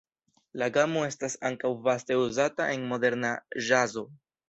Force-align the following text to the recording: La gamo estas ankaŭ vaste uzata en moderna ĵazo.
La 0.61 0.69
gamo 0.77 1.03
estas 1.09 1.37
ankaŭ 1.51 1.71
vaste 1.89 2.19
uzata 2.25 2.71
en 2.79 2.91
moderna 2.95 3.39
ĵazo. 3.71 4.09